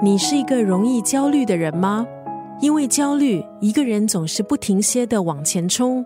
[0.00, 2.06] 你是一个容易焦虑的人吗？
[2.60, 6.04] 因为焦虑，一个人总是不停歇的往前冲；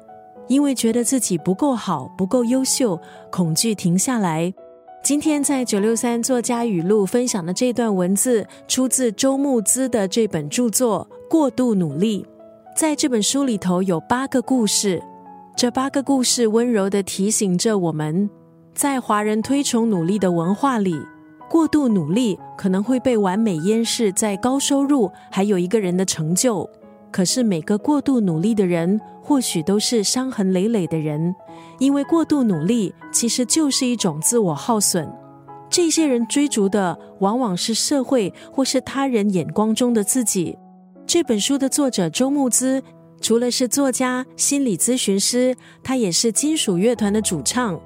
[0.49, 2.99] 因为觉得自己不够好、不够优秀，
[3.31, 4.51] 恐惧停下来。
[5.05, 12.23] 今天在九六三作家语录分享的这段文字，出自周牧之的这本著作《过度努力》。
[12.75, 15.03] 在这本书里头有八个故事，
[15.55, 18.31] 这八个故事温柔的提醒着我们，
[18.75, 20.97] 在华人推崇努力的文化里，
[21.53, 26.67] 过度努力可能会被完美淹饰在高收入还有一个人的成就。
[27.11, 31.35] 可是每个过度努力的人，或许都是伤痕累累的人。
[31.79, 35.07] 因为过度努力其实就是一种自我耗损，
[35.69, 40.57] 这些人追逐的往往是社会或是他人眼光中的自己。
[41.07, 42.83] 这本书的作者周牧之，
[43.21, 47.79] 除了是作家、心理咨询师，他也是金属乐团的主唱，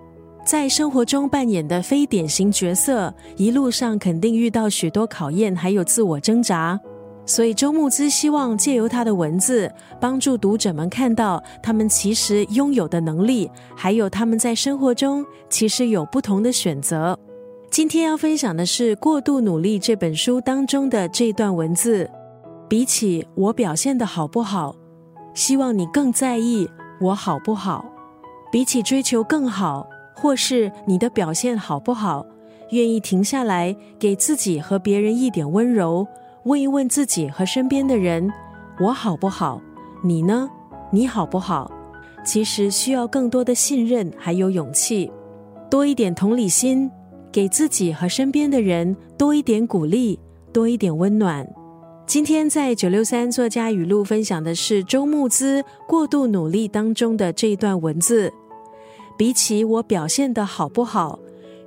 [0.47, 6.79] 在生活中扮演的非典型角色，一路上肯定遇到许多考验，还有自我挣扎。
[7.25, 9.69] 所以，周牧之希望借由他的文字，
[10.01, 17.19] 帮助读者们看到他们其实拥有的能力，还有他们在生活中其实有不同的选择。
[17.69, 22.09] 今天要分享的是《过度努力》这本书当中的这段文字。
[22.69, 24.77] 比起我表现的好不好，
[25.35, 26.69] 希望你更在意
[27.01, 27.85] 我好不好。
[28.53, 29.85] 比起追求更好，
[30.17, 32.27] 或是你的表现好不好，
[32.71, 36.07] 愿意停下来，给自己和别人一点温柔。
[36.45, 38.33] 问一问自己和身边的人，
[38.81, 39.61] 我好不好？
[40.03, 40.49] 你呢？
[40.91, 41.71] 你好不好？
[42.25, 45.11] 其实需要更多的信任，还有勇气，
[45.69, 46.91] 多一点同理心，
[47.31, 50.19] 给自己和身边的人多一点鼓励，
[50.53, 51.47] 多一点温暖。
[52.07, 58.33] 今天在九六三作家语录分享的是周牧之《过度努力》当中的这一段文字。
[59.17, 61.19] 比起我表现的好不好，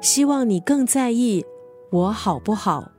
[0.01, 1.43] 希望你更在意
[1.91, 2.91] 我好不好。